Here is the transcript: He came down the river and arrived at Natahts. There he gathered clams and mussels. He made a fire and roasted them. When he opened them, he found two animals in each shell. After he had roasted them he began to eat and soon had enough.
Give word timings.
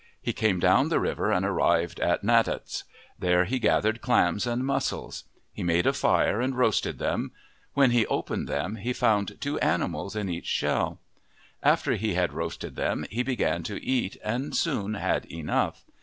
He 0.19 0.33
came 0.33 0.59
down 0.59 0.89
the 0.89 0.99
river 0.99 1.31
and 1.31 1.45
arrived 1.45 1.99
at 1.99 2.23
Natahts. 2.23 2.85
There 3.19 3.45
he 3.45 3.59
gathered 3.59 4.01
clams 4.01 4.47
and 4.47 4.65
mussels. 4.65 5.25
He 5.53 5.61
made 5.61 5.85
a 5.85 5.93
fire 5.93 6.41
and 6.41 6.57
roasted 6.57 6.97
them. 6.97 7.33
When 7.75 7.91
he 7.91 8.07
opened 8.07 8.47
them, 8.47 8.77
he 8.77 8.93
found 8.93 9.39
two 9.39 9.59
animals 9.59 10.15
in 10.15 10.27
each 10.27 10.47
shell. 10.47 10.99
After 11.61 11.93
he 11.93 12.15
had 12.15 12.33
roasted 12.33 12.75
them 12.75 13.05
he 13.11 13.21
began 13.21 13.61
to 13.61 13.79
eat 13.85 14.17
and 14.23 14.55
soon 14.55 14.95
had 14.95 15.25
enough. 15.31 15.85